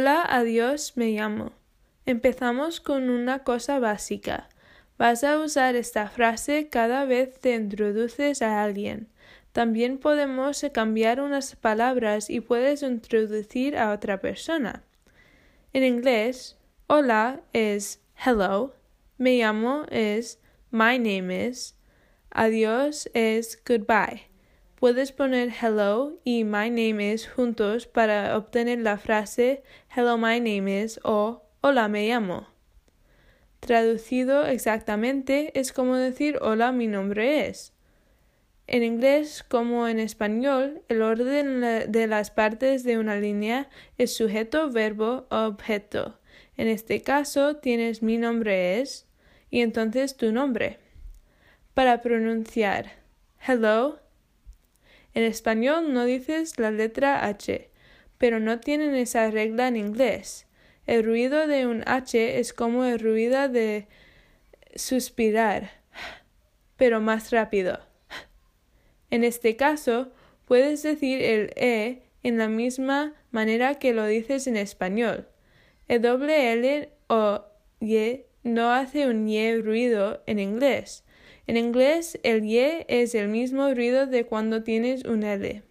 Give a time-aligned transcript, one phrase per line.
[0.00, 1.50] Hola, adiós, me llamo.
[2.06, 4.48] Empezamos con una cosa básica.
[4.96, 9.08] Vas a usar esta frase cada vez te introduces a alguien.
[9.50, 14.84] También podemos cambiar unas palabras y puedes introducir a otra persona.
[15.72, 16.56] En inglés,
[16.86, 18.76] hola es hello,
[19.16, 20.38] me llamo es
[20.70, 21.74] my name is,
[22.30, 24.27] adiós es goodbye.
[24.78, 30.84] Puedes poner hello y my name is juntos para obtener la frase hello my name
[30.84, 32.46] is o hola me llamo.
[33.58, 37.72] Traducido exactamente es como decir hola mi nombre es.
[38.68, 44.70] En inglés como en español, el orden de las partes de una línea es sujeto,
[44.70, 46.20] verbo, objeto.
[46.56, 49.08] En este caso tienes mi nombre es
[49.50, 50.78] y entonces tu nombre.
[51.74, 52.92] Para pronunciar
[53.44, 53.98] hello,
[55.14, 57.70] en español no dices la letra H,
[58.18, 60.46] pero no tienen esa regla en inglés.
[60.86, 63.88] El ruido de un H es como el ruido de
[64.74, 65.70] suspirar,
[66.76, 67.80] pero más rápido.
[69.10, 70.12] En este caso,
[70.44, 75.28] puedes decir el E en la misma manera que lo dices en español.
[75.88, 77.44] El doble L o
[77.80, 81.04] Y no hace un Y ruido en inglés.
[81.48, 85.62] En inglés, el Y es el mismo ruido de cuando tienes un L.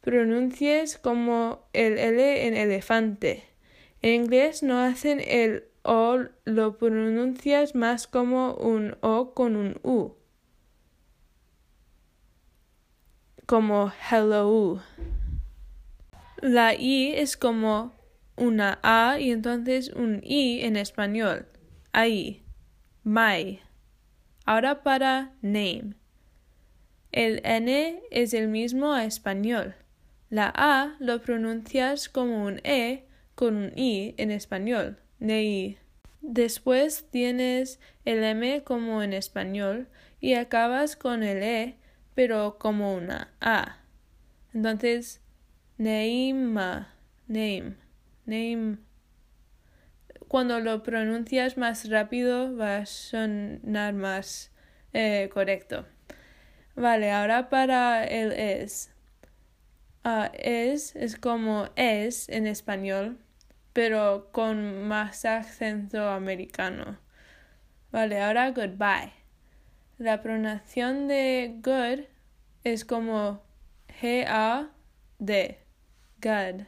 [0.00, 3.42] Pronuncies como el L en elefante.
[4.02, 10.14] En inglés no hacen el O, lo pronuncias más como un O con un U.
[13.46, 14.80] Como hello.
[16.40, 17.96] La I es como
[18.36, 21.48] una A y entonces un I en español.
[21.90, 22.44] Ahí.
[23.02, 23.63] My.
[24.44, 25.94] Ahora para name.
[27.12, 29.74] El N es el mismo a español.
[30.30, 35.78] La A lo pronuncias como un E con un i en español, nei.
[36.20, 39.88] Después tienes el m como en español
[40.20, 41.76] y acabas con el e,
[42.14, 43.78] pero como una a.
[44.54, 45.20] Entonces,
[45.76, 46.94] neima,
[47.28, 47.76] name,
[48.24, 48.78] name.
[50.34, 54.50] Cuando lo pronuncias más rápido va a sonar más
[54.92, 55.86] eh, correcto.
[56.74, 58.92] Vale, ahora para el es.
[60.04, 63.16] Uh, es es como es en español,
[63.72, 66.98] pero con más acento americano.
[67.92, 69.12] Vale, ahora goodbye.
[69.98, 72.06] La pronunciación de good
[72.64, 73.40] es como
[74.00, 75.58] G-A-D,
[76.20, 76.62] good,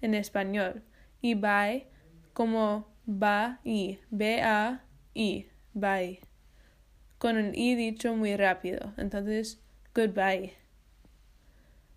[0.00, 0.82] en español,
[1.20, 1.93] y bye
[2.34, 6.20] como ba-i, B-A-I, bye,
[7.18, 8.92] con un i dicho muy rápido.
[8.98, 9.60] Entonces,
[9.94, 10.54] goodbye.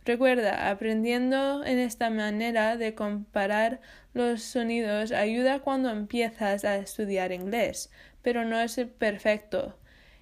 [0.05, 3.81] Recuerda, aprendiendo en esta manera de comparar
[4.13, 9.77] los sonidos ayuda cuando empiezas a estudiar inglés, pero no es perfecto.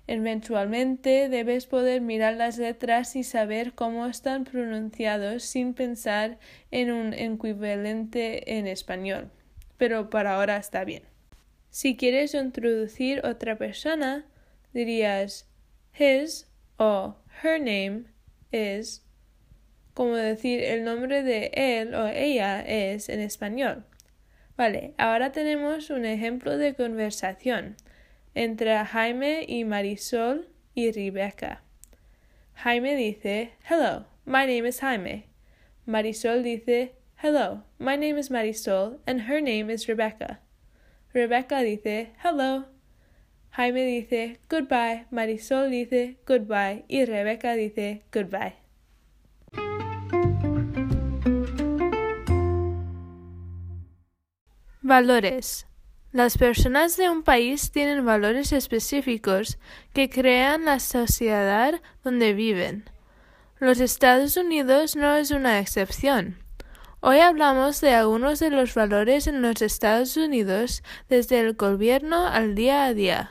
[0.08, 6.40] Eventualmente debes poder mirar las letras y saber cómo están pronunciados sin pensar
[6.72, 9.30] en un equivalente en español.
[9.78, 11.04] Pero para ahora está bien.
[11.70, 14.26] Si quieres introducir otra persona,
[14.74, 15.50] dirías
[15.98, 16.48] his
[16.78, 18.06] o her name
[18.52, 19.06] is
[19.94, 23.86] como decir el nombre de él o ella es en español.
[24.58, 27.78] Vale, ahora tenemos un ejemplo de conversación
[28.36, 31.64] entre Jaime y Marisol y Rebecca.
[32.56, 35.26] Jaime dice, Hello, my name is Jaime.
[35.86, 40.40] Marisol dice, Hello, my name is Marisol and her name is Rebecca.
[41.14, 42.66] Rebecca dice, Hello.
[43.52, 45.06] Jaime dice, Goodbye.
[45.12, 46.84] Marisol dice, Goodbye.
[46.90, 48.56] Y Rebecca dice, Goodbye.
[54.82, 55.68] Valores.
[56.12, 59.58] Las personas de un país tienen valores específicos
[59.94, 62.90] que crean la sociedad donde viven.
[63.60, 66.45] Los Estados Unidos no es una excepción.
[67.08, 72.56] Hoy hablamos de algunos de los valores en los Estados Unidos desde el gobierno al
[72.56, 73.30] día a día.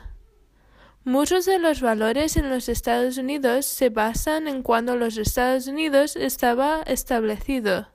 [1.03, 6.15] Muchos de los valores en los Estados Unidos se basan en cuando los Estados Unidos
[6.15, 7.89] estaba establecido.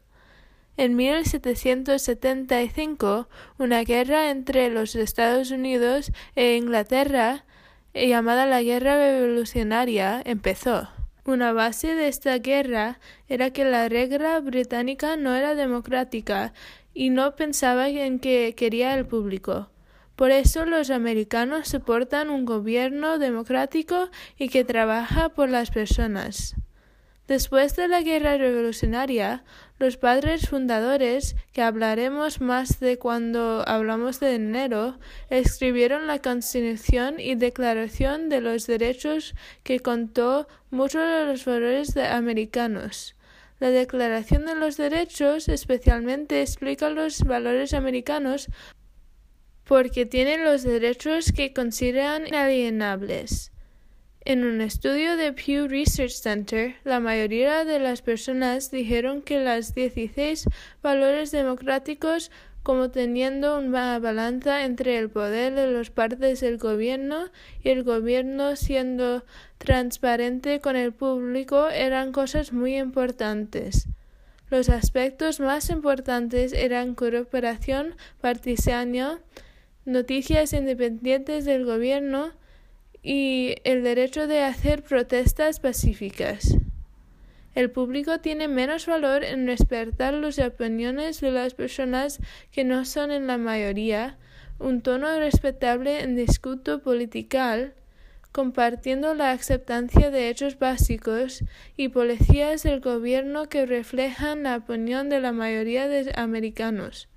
[0.76, 7.46] En 1775, una guerra entre los Estados Unidos e Inglaterra,
[7.94, 10.90] llamada la Guerra Revolucionaria, empezó.
[11.24, 16.52] Una base de esta guerra era que la regla británica no era democrática
[16.94, 19.70] y no pensaba en que quería el público.
[20.16, 26.56] Por eso los americanos soportan un gobierno democrático y que trabaja por las personas.
[27.30, 29.44] Después de la Guerra Revolucionaria,
[29.78, 34.98] los padres fundadores, que hablaremos más de cuando hablamos de enero,
[35.28, 42.08] escribieron la Constitución y Declaración de los Derechos que contó muchos de los valores de
[42.08, 43.14] americanos.
[43.60, 48.48] La Declaración de los Derechos especialmente explica los valores americanos
[49.62, 53.52] porque tienen los derechos que consideran inalienables.
[54.26, 59.74] En un estudio de Pew Research Center, la mayoría de las personas dijeron que las
[59.74, 60.44] 16
[60.82, 62.30] valores democráticos
[62.62, 67.30] como teniendo una balanza entre el poder de los partes del gobierno
[67.64, 69.24] y el gobierno siendo
[69.56, 73.88] transparente con el público eran cosas muy importantes.
[74.50, 79.18] Los aspectos más importantes eran cooperación partisana,
[79.86, 82.32] noticias independientes del gobierno,
[83.02, 86.56] y el derecho de hacer protestas pacíficas.
[87.54, 92.20] El público tiene menos valor en respetar las opiniones de las personas
[92.52, 94.18] que no son en la mayoría,
[94.58, 97.74] un tono respetable en discuto political,
[98.30, 101.42] compartiendo la aceptancia de hechos básicos
[101.76, 107.09] y policías del gobierno que reflejan la opinión de la mayoría de americanos.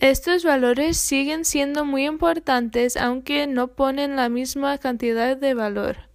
[0.00, 6.08] Estos valores siguen siendo muy importantes aunque no ponen la misma cantidad de valor.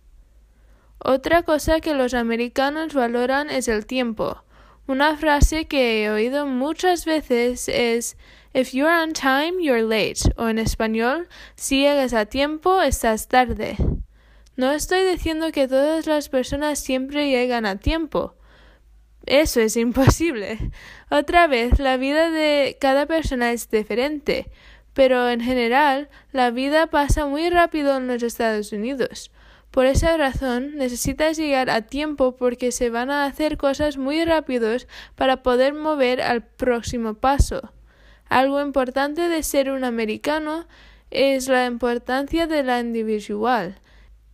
[0.98, 4.44] Otra cosa que los americanos valoran es el tiempo.
[4.88, 8.18] Una frase que he oído muchas veces es
[8.56, 13.78] If you're on time, you're late, o en español, si llegas a tiempo, estás tarde.
[14.56, 18.34] No estoy diciendo que todas las personas siempre llegan a tiempo,
[19.26, 20.72] eso es imposible.
[21.10, 24.50] Otra vez, la vida de cada persona es diferente,
[24.94, 29.32] pero en general la vida pasa muy rápido en los Estados Unidos.
[29.72, 34.88] Por esa razón necesitas llegar a tiempo porque se van a hacer cosas muy rápidos
[35.16, 37.74] para poder mover al próximo paso.
[38.30, 40.66] Algo importante de ser un americano
[41.12, 43.80] es la importancia de la individual.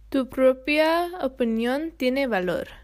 [0.10, 2.81] Tu propia opinión tiene valor.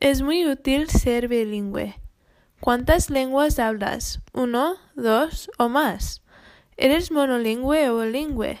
[0.00, 1.96] Es muy útil ser bilingüe.
[2.60, 4.20] ¿Cuántas lenguas hablas?
[4.32, 6.22] ¿Uno, dos o más?
[6.76, 8.58] ¿Eres monolingüe o bilingüe?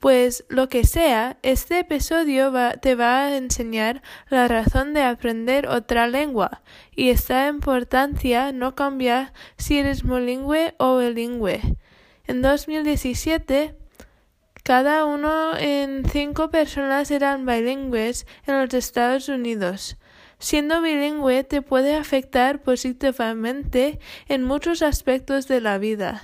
[0.00, 2.52] Pues lo que sea, este episodio
[2.82, 6.62] te va a enseñar la razón de aprender otra lengua
[6.96, 11.60] y esta importancia no cambia si eres monolingüe o bilingüe.
[12.26, 13.76] En 2017,
[14.64, 19.96] cada uno en cinco personas eran bilingües en los Estados Unidos.
[20.38, 23.98] Siendo bilingüe te puede afectar positivamente
[24.28, 26.22] en muchos aspectos de la vida.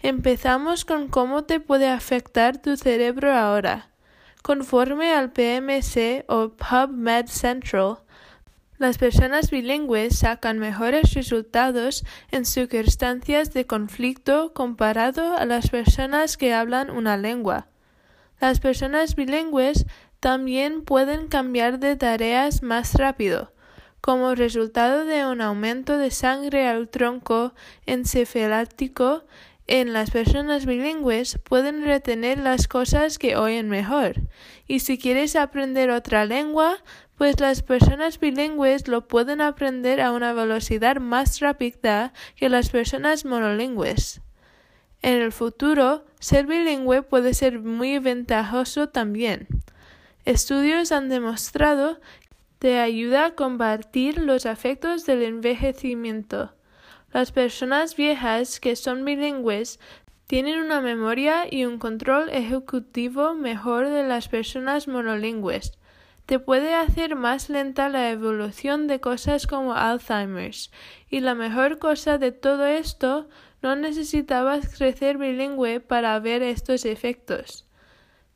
[0.00, 3.90] Empezamos con cómo te puede afectar tu cerebro ahora.
[4.42, 7.98] Conforme al PMC o PubMed Central,
[8.76, 16.52] las personas bilingües sacan mejores resultados en circunstancias de conflicto comparado a las personas que
[16.52, 17.68] hablan una lengua.
[18.40, 19.86] Las personas bilingües
[20.24, 23.52] también pueden cambiar de tareas más rápido,
[24.00, 27.52] como resultado de un aumento de sangre al tronco
[27.84, 29.24] encefálico
[29.66, 34.14] en las personas bilingües pueden retener las cosas que oyen mejor.
[34.66, 36.78] Y si quieres aprender otra lengua,
[37.18, 43.26] pues las personas bilingües lo pueden aprender a una velocidad más rápida que las personas
[43.26, 44.22] monolingües.
[45.02, 49.48] En el futuro, ser bilingüe puede ser muy ventajoso también.
[50.24, 52.00] Estudios han demostrado
[52.58, 56.54] que ayuda a combatir los efectos del envejecimiento.
[57.12, 59.78] Las personas viejas que son bilingües
[60.26, 65.72] tienen una memoria y un control ejecutivo mejor de las personas monolingües.
[66.24, 70.70] Te puede hacer más lenta la evolución de cosas como Alzheimer's.
[71.10, 73.28] Y la mejor cosa de todo esto,
[73.60, 77.66] no necesitabas crecer bilingüe para ver estos efectos.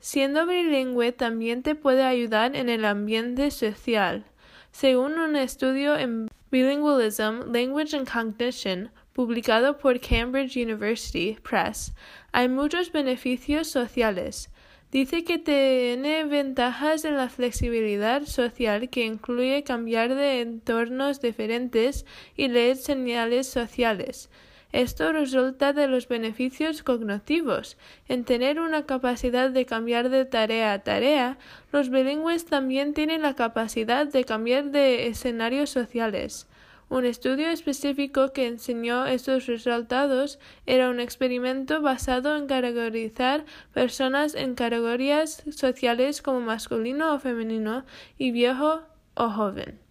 [0.00, 4.25] Siendo bilingüe también te puede ayudar en el ambiente social.
[4.71, 11.93] Según un estudio en Bilingualism, Language and Cognition, publicado por Cambridge University Press,
[12.31, 14.50] hay muchos beneficios sociales.
[14.93, 22.49] Dice que tiene ventajas en la flexibilidad social que incluye cambiar de entornos diferentes y
[22.49, 24.31] leer señales sociales.
[24.73, 27.79] Esto resulta de los beneficios cognitivos.
[28.07, 31.39] En tener una capacidad de cambiar de tarea a tarea,
[31.73, 36.47] los bilingües también tienen la capacidad de cambiar de escenarios sociales.
[36.91, 43.45] Un estudio específico que enseñó estos resultados era un experimento basado en categorizar
[43.75, 47.85] personas en categorías sociales como masculino o femenino
[48.17, 48.83] y viejo
[49.15, 49.88] o joven.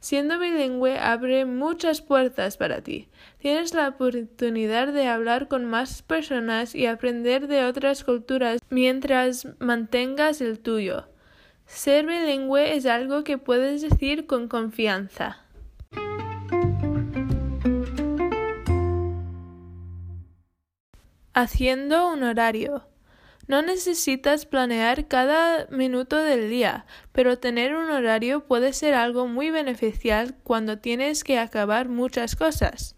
[0.00, 3.08] Siendo bilingüe abre muchas puertas para ti.
[3.38, 10.40] Tienes la oportunidad de hablar con más personas y aprender de otras culturas mientras mantengas
[10.40, 11.08] el tuyo.
[11.66, 15.44] Ser bilingüe es algo que puedes decir con confianza.
[21.34, 22.84] Haciendo un horario.
[23.48, 29.50] No necesitas planear cada minuto del día, pero tener un horario puede ser algo muy
[29.50, 32.94] beneficial cuando tienes que acabar muchas cosas.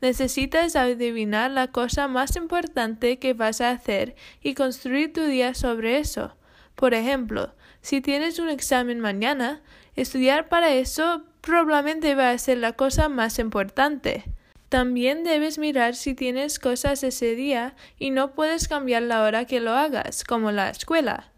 [0.00, 5.98] Necesitas adivinar la cosa más importante que vas a hacer y construir tu día sobre
[5.98, 6.36] eso.
[6.74, 9.62] Por ejemplo, si tienes un examen mañana,
[9.94, 14.24] estudiar para eso probablemente va a ser la cosa más importante.
[14.72, 19.60] También debes mirar si tienes cosas ese día y no puedes cambiar la hora que
[19.60, 21.30] lo hagas, como la escuela.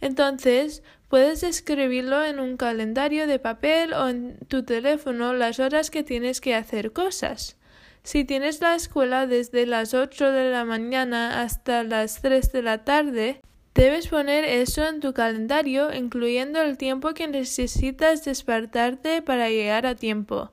[0.00, 6.02] Entonces, puedes escribirlo en un calendario de papel o en tu teléfono las horas que
[6.02, 7.58] tienes que hacer cosas.
[8.04, 12.84] Si tienes la escuela desde las 8 de la mañana hasta las 3 de la
[12.86, 13.42] tarde,
[13.74, 19.94] debes poner eso en tu calendario, incluyendo el tiempo que necesitas despertarte para llegar a
[19.94, 20.50] tiempo.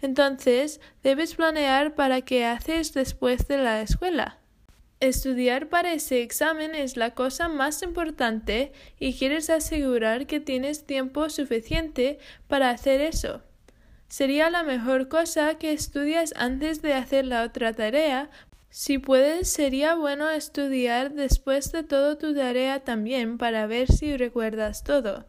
[0.00, 4.38] Entonces, debes planear para qué haces después de la escuela.
[5.00, 11.30] Estudiar para ese examen es la cosa más importante y quieres asegurar que tienes tiempo
[11.30, 13.42] suficiente para hacer eso.
[14.08, 18.28] Sería la mejor cosa que estudias antes de hacer la otra tarea.
[18.70, 24.82] Si puedes, sería bueno estudiar después de todo tu tarea también para ver si recuerdas
[24.82, 25.26] todo.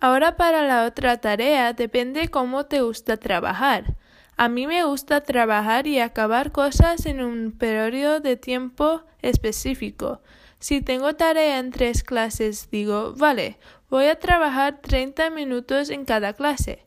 [0.00, 3.96] Ahora para la otra tarea depende cómo te gusta trabajar.
[4.36, 10.20] A mí me gusta trabajar y acabar cosas en un periodo de tiempo específico.
[10.60, 13.58] Si tengo tarea en tres clases, digo, vale,
[13.90, 16.86] voy a trabajar 30 minutos en cada clase.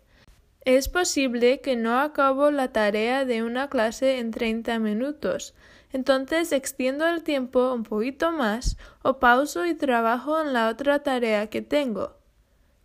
[0.63, 5.53] Es posible que no acabo la tarea de una clase en 30 minutos.
[5.91, 11.47] Entonces extiendo el tiempo un poquito más o pauso y trabajo en la otra tarea
[11.47, 12.20] que tengo.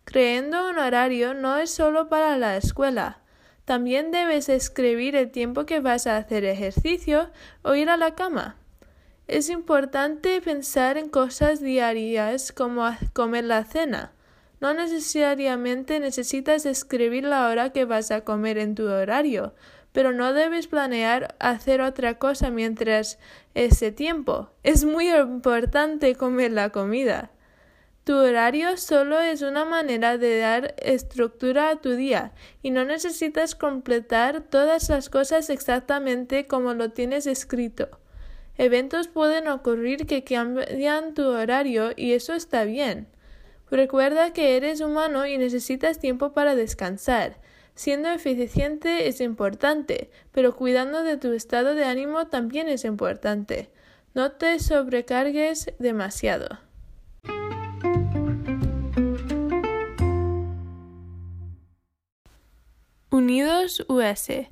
[0.09, 3.19] Creando un horario no es solo para la escuela.
[3.65, 7.29] También debes escribir el tiempo que vas a hacer ejercicio
[7.61, 8.55] o ir a la cama.
[9.27, 14.13] Es importante pensar en cosas diarias como comer la cena.
[14.61, 19.55] No necesariamente necesitas escribir la hora que vas a comer en tu horario,
[19.91, 23.19] pero no debes planear hacer otra cosa mientras
[23.55, 24.51] ese tiempo.
[24.63, 27.29] Es muy importante comer la comida.
[28.07, 32.31] Tu horario solo es una manera de dar estructura a tu día
[32.63, 37.89] y no necesitas completar todas las cosas exactamente como lo tienes escrito.
[38.57, 43.09] Eventos pueden ocurrir que cambian tu horario y eso está bien.
[43.69, 47.41] Recuerda que eres humano y necesitas tiempo para descansar.
[47.75, 53.69] Siendo eficiente es importante, pero cuidando de tu estado de ánimo también es importante.
[54.13, 56.66] No te sobrecargues demasiado.
[63.27, 64.47] Unidos US.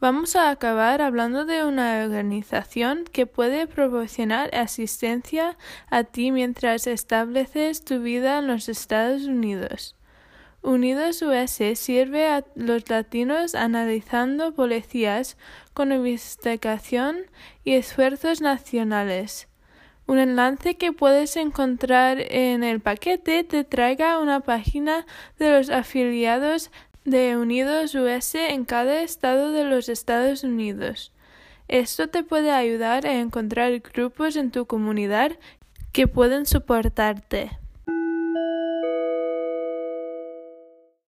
[0.00, 5.56] Vamos a acabar hablando de una organización que puede proporcionar asistencia
[5.90, 9.94] a ti mientras estableces tu vida en los Estados Unidos.
[10.60, 15.36] Unidos US sirve a los latinos analizando policías
[15.72, 17.26] con investigación
[17.62, 19.46] y esfuerzos nacionales.
[20.08, 25.04] Un enlace que puedes encontrar en el paquete te traiga una página
[25.36, 26.70] de los afiliados
[27.06, 31.12] de Unidos US en cada estado de los Estados Unidos.
[31.68, 35.32] Esto te puede ayudar a encontrar grupos en tu comunidad
[35.92, 37.58] que pueden soportarte.